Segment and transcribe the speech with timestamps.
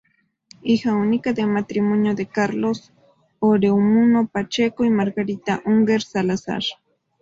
[0.63, 2.91] Hija única del matrimonio de Carlos
[3.37, 6.63] Oreamuno Pacheco y Margarita Unger Salazar.